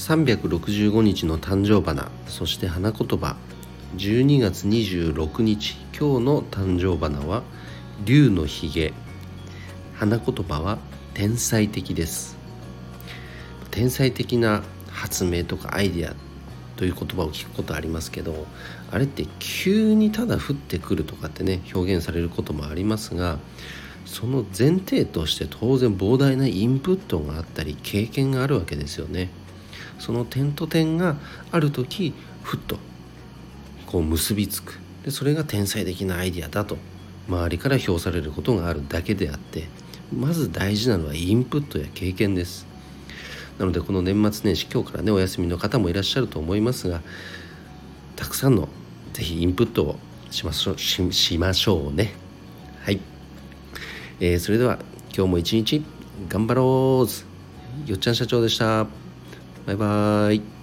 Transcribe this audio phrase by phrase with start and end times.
[0.00, 3.36] 365日の誕生花そして花言葉。
[3.98, 7.42] 12月26日今日の誕生花は
[8.06, 8.94] 竜のひげ
[9.94, 10.78] 花言葉は
[11.12, 12.38] 天才的です。
[13.70, 16.14] 天才的な発明とかアイデア
[16.76, 18.46] という言葉を聞くことありますけど
[18.90, 23.38] あれって急にただ降ってくるとかってね表現されることもありますが
[24.06, 29.30] その前提として当然膨大なインプットがあったり経験があるわけですよね。
[30.00, 31.16] その点と点が
[31.52, 32.78] ある時ふっと
[33.86, 34.78] こう結びつく。
[35.04, 36.76] でそれが天才的なアイデアだと
[37.28, 39.68] 周りから評されることがあるだけであって
[40.12, 42.66] まず大事なのはインプットや経験です。
[43.58, 47.02] なのでこの年末年始今日からねお休みの方もいらっしゃると思いますが
[48.16, 48.68] たくさんの
[49.12, 49.98] 是非インプットを
[50.30, 52.14] しましょうししましょうね。
[52.82, 53.00] はい、
[54.18, 54.78] えー、それでは
[55.14, 55.84] 今日も一日
[56.28, 59.09] 頑張ろうよっちゃん社長でした。
[59.70, 60.59] バイバーイ。